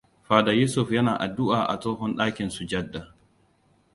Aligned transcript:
Father 0.27 0.53
Yusuf 0.59 0.89
yana 0.91 1.13
addu’a 1.25 1.61
a 1.73 1.75
tsohon 1.79 2.15
ɗakin 2.17 2.49
sujada. 2.49 3.13